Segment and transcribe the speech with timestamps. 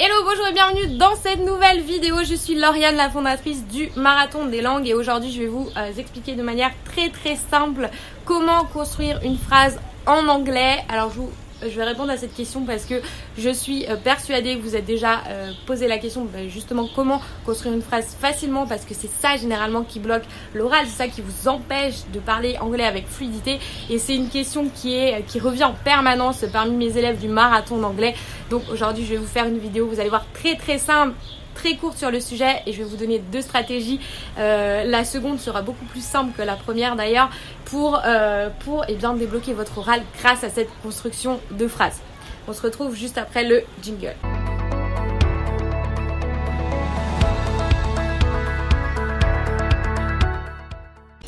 [0.00, 2.16] Hello, bonjour et bienvenue dans cette nouvelle vidéo.
[2.24, 5.92] Je suis Lauriane, la fondatrice du Marathon des langues et aujourd'hui je vais vous euh,
[5.96, 7.88] expliquer de manière très très simple
[8.24, 10.78] comment construire une phrase en anglais.
[10.88, 11.30] Alors je vous
[11.68, 12.94] je vais répondre à cette question parce que
[13.38, 17.20] je suis euh, persuadée que vous êtes déjà euh, posé la question bah, justement comment
[17.44, 20.24] construire une phrase facilement parce que c'est ça généralement qui bloque
[20.54, 23.58] l'oral, c'est ça qui vous empêche de parler anglais avec fluidité.
[23.90, 24.94] Et c'est une question qui
[25.26, 28.14] qui revient en permanence parmi mes élèves du marathon d'anglais.
[28.50, 31.14] Donc aujourd'hui, je vais vous faire une vidéo, vous allez voir très très simple
[31.54, 34.00] très courte sur le sujet et je vais vous donner deux stratégies.
[34.38, 37.30] Euh, la seconde sera beaucoup plus simple que la première d'ailleurs
[37.64, 38.48] pour, euh,
[38.88, 42.00] eh débloquer votre oral grâce à cette construction de phrases.
[42.48, 44.14] On se retrouve juste après le jingle.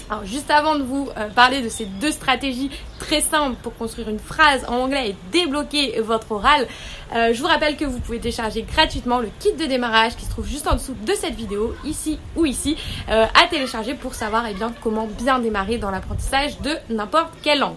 [0.08, 2.70] Alors juste avant de vous euh, parler de ces deux stratégies
[3.00, 6.68] très simples pour construire une phrase en anglais et débloquer votre oral,
[7.14, 10.30] euh, je vous rappelle que vous pouvez télécharger gratuitement le kit de démarrage qui se
[10.30, 12.76] trouve juste en dessous de cette vidéo, ici ou ici,
[13.08, 17.76] euh, à télécharger pour savoir eh comment bien démarrer dans l'apprentissage de n'importe quelle langue.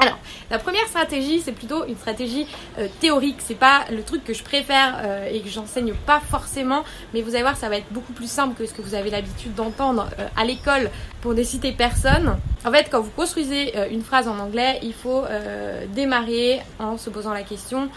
[0.00, 0.16] Alors,
[0.50, 2.46] la première stratégie, c'est plutôt une stratégie
[2.78, 3.36] euh, théorique.
[3.40, 7.34] C'est pas le truc que je préfère euh, et que j'enseigne pas forcément, mais vous
[7.34, 10.08] allez voir, ça va être beaucoup plus simple que ce que vous avez l'habitude d'entendre
[10.18, 10.90] euh, à l'école
[11.20, 12.38] pour ne citer personne.
[12.64, 15.24] En fait, quand vous construisez une phrase en anglais, il faut
[15.94, 17.88] démarrer en se posant la question.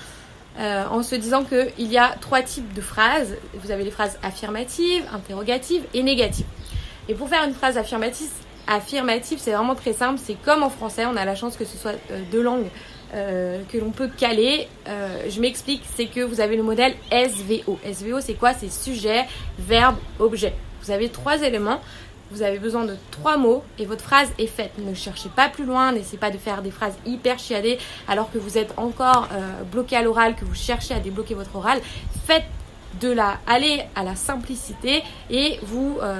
[0.58, 3.36] en se disant qu'il y a trois types de phrases.
[3.56, 6.46] Vous avez les phrases affirmatives, interrogatives et négatives.
[7.09, 8.30] Et pour faire une phrase affirmative,
[8.67, 10.19] affirmatif, c'est vraiment très simple.
[10.23, 12.67] C'est comme en français, on a la chance que ce soit euh, deux langues
[13.14, 14.67] euh, que l'on peut caler.
[14.88, 17.78] Euh, je m'explique, c'est que vous avez le modèle SVO.
[17.91, 18.53] SVO, c'est quoi?
[18.53, 19.25] C'est sujet,
[19.59, 20.53] verbe, objet.
[20.81, 21.81] Vous avez trois éléments.
[22.31, 24.72] Vous avez besoin de trois mots et votre phrase est faite.
[24.80, 28.39] Ne cherchez pas plus loin, n'essayez pas de faire des phrases hyper chiadées alors que
[28.39, 29.28] vous êtes encore
[29.72, 31.80] bloqué à l'oral, que vous cherchez à débloquer votre oral.
[32.25, 32.45] Faites
[33.00, 36.20] de la aller à la simplicité et vous euh,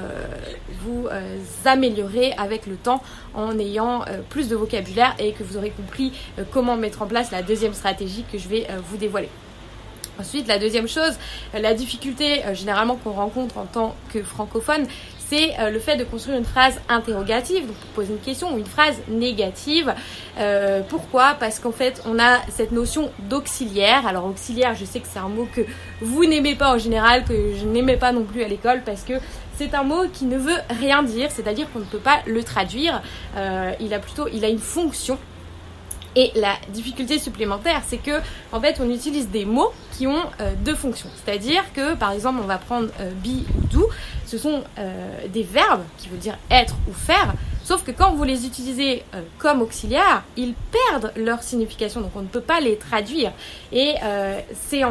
[0.82, 3.02] vous euh, améliorez avec le temps
[3.34, 6.12] en ayant euh, plus de vocabulaire et que vous aurez compris
[6.52, 9.28] comment mettre en place la deuxième stratégie que je vais vous dévoiler.
[10.18, 11.14] Ensuite, la deuxième chose,
[11.52, 14.86] la difficulté généralement qu'on rencontre en tant que francophone,
[15.34, 18.58] c'est euh, le fait de construire une phrase interrogative, donc pour poser une question, ou
[18.58, 19.92] une phrase négative.
[20.38, 21.34] Euh, pourquoi?
[21.40, 24.06] Parce qu'en fait, on a cette notion d'auxiliaire.
[24.06, 25.62] Alors, auxiliaire, je sais que c'est un mot que
[26.00, 29.14] vous n'aimez pas en général, que je n'aimais pas non plus à l'école, parce que
[29.56, 33.02] c'est un mot qui ne veut rien dire, c'est-à-dire qu'on ne peut pas le traduire.
[33.36, 35.18] Euh, il a plutôt, il a une fonction
[36.16, 38.20] et la difficulté supplémentaire, c'est que
[38.52, 40.22] en fait, on utilise des mots qui ont
[40.64, 41.08] deux fonctions.
[41.24, 42.86] C'est-à-dire que, par exemple, on va prendre
[43.24, 43.90] be ou do.
[44.26, 47.34] Ce sont euh, des verbes qui veulent dire être ou faire.
[47.62, 49.04] Sauf que quand vous les utilisez
[49.38, 52.02] comme auxiliaires, ils perdent leur signification.
[52.02, 53.32] Donc, on ne peut pas les traduire.
[53.72, 53.94] Et
[54.52, 54.82] c'est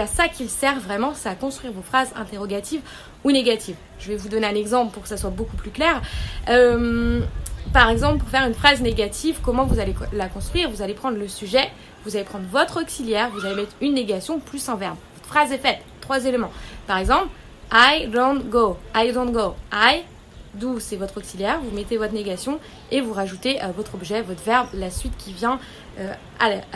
[0.00, 2.80] à ça qu'ils servent vraiment, c'est à construire vos phrases interrogatives
[3.22, 3.76] ou négatives.
[3.98, 6.00] Je vais vous donner un exemple pour que ça soit beaucoup plus clair.
[6.46, 10.70] Par exemple, pour faire une phrase négative, comment vous allez la construire?
[10.70, 11.68] Vous allez prendre le sujet,
[12.06, 14.96] vous allez prendre votre auxiliaire, vous allez mettre une négation plus un verbe.
[15.24, 16.50] Phrase est faite, trois éléments.
[16.86, 17.28] Par exemple,
[17.74, 18.76] I don't go.
[18.94, 19.54] I don't go.
[19.72, 20.04] I
[20.54, 22.60] do, c'est votre auxiliaire, vous mettez votre négation
[22.90, 25.58] et vous rajoutez euh, votre objet, votre verbe, la suite qui vient
[25.98, 26.12] euh,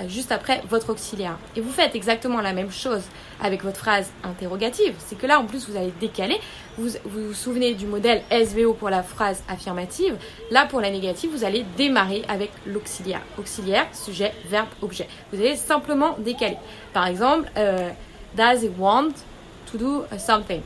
[0.09, 1.37] juste après votre auxiliaire.
[1.55, 3.03] Et vous faites exactement la même chose
[3.43, 4.95] avec votre phrase interrogative.
[4.99, 6.41] C'est que là, en plus, vous allez décaler.
[6.79, 10.17] Vous, vous souvenez du modèle SVO pour la phrase affirmative.
[10.51, 13.21] Là, pour la négative, vous allez démarrer avec l'auxiliaire.
[13.37, 15.09] Auxiliaire, sujet, verbe, objet.
[15.31, 16.57] Vous allez simplement décaler.
[16.95, 17.91] Par exemple, euh,
[18.35, 19.13] does he want
[19.71, 20.63] to do something?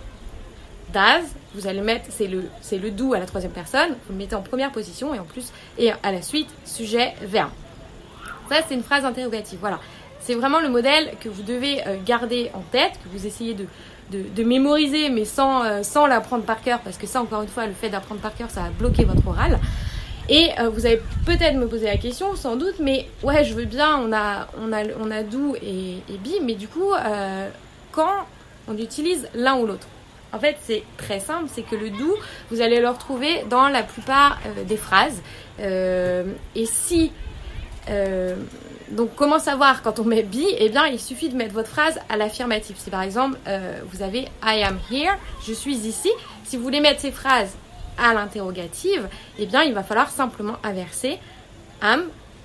[0.93, 4.35] Does, vous allez mettre, c'est le, c'est le à la troisième personne, vous le mettez
[4.35, 7.51] en première position et en plus, et à la suite, sujet, verbe.
[8.51, 9.59] Ça, c'est une phrase interrogative.
[9.61, 9.79] Voilà.
[10.21, 13.67] C'est vraiment le modèle que vous devez euh, garder en tête, que vous essayez de,
[14.11, 17.67] de, mémoriser, mais sans, euh, sans l'apprendre par cœur, parce que ça, encore une fois,
[17.67, 19.59] le fait d'apprendre par cœur, ça va bloquer votre oral.
[20.29, 23.65] Et euh, vous allez peut-être me poser la question, sans doute, mais ouais, je veux
[23.65, 26.93] bien, on a, on a, on a et bi, mais du coup,
[27.93, 28.27] quand
[28.69, 29.87] on utilise l'un ou l'autre?
[30.33, 32.17] En fait, c'est très simple, c'est que le do,
[32.51, 35.21] vous allez le retrouver dans la plupart des phrases.
[35.59, 37.13] et si
[37.89, 38.37] euh,
[38.91, 41.99] donc comment savoir quand on met be Eh bien il suffit de mettre votre phrase
[42.09, 42.77] à l'affirmative.
[42.79, 45.17] Si par exemple euh, vous avez I am here,
[45.47, 46.11] je suis ici,
[46.45, 47.55] si vous voulez mettre ces phrases
[47.99, 51.19] à l'interrogative, eh bien il va falloir simplement inverser
[51.81, 52.05] am,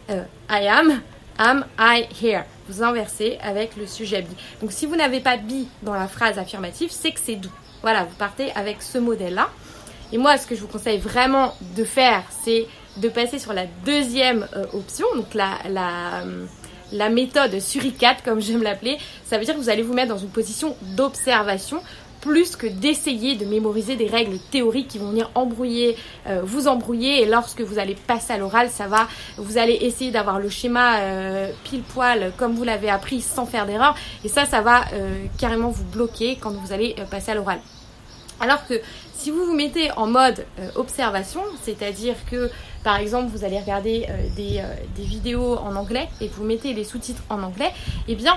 [0.09, 1.01] euh, I am,
[1.37, 2.43] am I here.
[2.67, 4.61] Vous inversez avec le sujet be.
[4.61, 7.51] Donc si vous n'avez pas be dans la phrase affirmative, c'est que c'est doux.
[7.81, 9.49] Voilà, vous partez avec ce modèle-là.
[10.11, 12.67] Et moi, ce que je vous conseille vraiment de faire, c'est
[12.97, 15.57] de passer sur la deuxième euh, option, donc la,
[16.91, 20.17] la, méthode suricate, comme j'aime l'appeler, ça veut dire que vous allez vous mettre dans
[20.17, 21.81] une position d'observation
[22.25, 25.95] plus que d'essayer de mémoriser des règles théoriques qui vont venir embrouiller,
[26.25, 27.21] euh, vous embrouiller.
[27.21, 29.07] Et lorsque vous allez passer à l'oral, ça va,
[29.37, 33.67] vous allez essayer d'avoir le schéma euh, pile poil comme vous l'avez appris sans faire
[33.67, 33.95] d'erreur.
[34.23, 37.59] Et ça, ça va euh, carrément vous bloquer quand vous allez passer à l'oral.
[38.39, 38.81] Alors que
[39.13, 40.45] si vous vous mettez en mode
[40.75, 42.49] observation, c'est-à-dire que
[42.83, 44.61] par exemple vous allez regarder des,
[44.97, 47.71] vidéos en anglais et vous mettez les sous-titres en anglais,
[48.09, 48.35] eh bien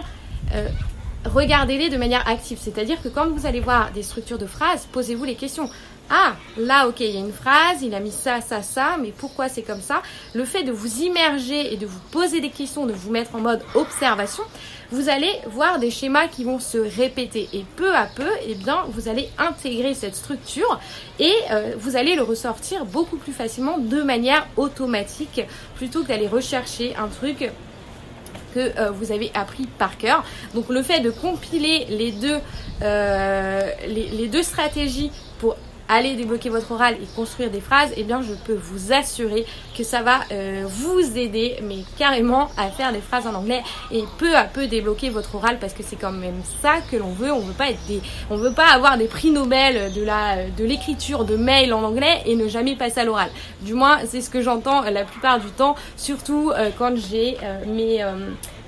[1.28, 2.58] regardez-les de manière active.
[2.60, 5.70] C'est-à-dire que quand vous allez voir des structures de phrases, posez-vous les questions.
[6.10, 9.12] Ah, là, ok, il y a une phrase, il a mis ça, ça, ça, mais
[9.16, 10.02] pourquoi c'est comme ça?
[10.32, 13.40] Le fait de vous immerger et de vous poser des questions, de vous mettre en
[13.40, 14.42] mode observation,
[14.90, 17.50] vous allez voir des schémas qui vont se répéter.
[17.52, 20.80] Et peu à peu, eh bien, vous allez intégrer cette structure
[21.18, 25.42] et euh, vous allez le ressortir beaucoup plus facilement de manière automatique
[25.76, 27.50] plutôt que d'aller rechercher un truc
[28.58, 30.24] euh, vous avez appris par cœur.
[30.54, 32.38] Donc le fait de compiler les deux,
[32.82, 35.56] euh, les, deux stratégies pour
[35.88, 39.46] aller débloquer votre oral et construire des phrases, eh bien je peux vous assurer
[39.76, 44.04] que ça va euh, vous aider mais carrément à faire des phrases en anglais et
[44.18, 47.32] peu à peu débloquer votre oral parce que c'est quand même ça que l'on veut.
[47.32, 48.00] On veut pas être des,
[48.30, 52.22] on veut pas avoir des prix Nobel de la de l'écriture de mail en anglais
[52.26, 53.30] et ne jamais passer à l'oral.
[53.62, 57.64] Du moins c'est ce que j'entends la plupart du temps, surtout euh, quand j'ai euh,
[57.66, 58.04] mes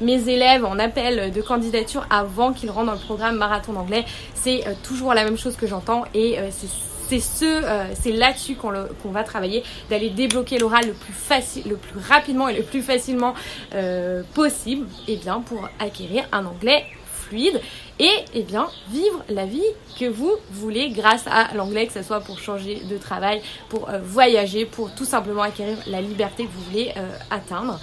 [0.00, 4.06] mes élèves en appel de candidature avant qu'ils rentrent dans le programme marathon d'anglais.
[4.34, 6.68] C'est toujours la même chose que j'entends et c'est
[7.10, 11.76] c'est ce, euh, c'est là-dessus qu'on, va travailler, d'aller débloquer l'oral le plus facile, le
[11.76, 13.34] plus rapidement et le plus facilement
[13.74, 17.60] euh, possible, et eh bien pour acquérir un anglais fluide
[17.98, 19.60] et eh bien vivre la vie
[19.98, 23.98] que vous voulez grâce à l'anglais, que ce soit pour changer de travail, pour euh,
[23.98, 26.92] voyager, pour tout simplement acquérir la liberté que vous voulez
[27.30, 27.80] atteindre.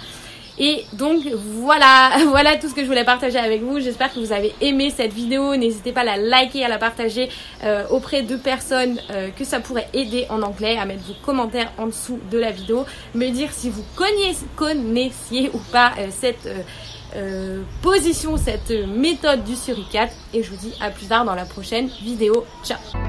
[0.58, 3.80] Et donc voilà, voilà tout ce que je voulais partager avec vous.
[3.80, 5.56] J'espère que vous avez aimé cette vidéo.
[5.56, 7.28] N'hésitez pas à la liker, à la partager
[7.64, 11.72] euh, auprès de personnes euh, que ça pourrait aider en anglais, à mettre vos commentaires
[11.78, 12.84] en dessous de la vidéo,
[13.14, 16.48] me dire si vous connaissiez, ou pas euh, cette
[17.80, 20.12] position, cette méthode du suricate.
[20.34, 22.44] Et je vous dis à plus tard dans la prochaine vidéo.
[22.62, 23.07] Ciao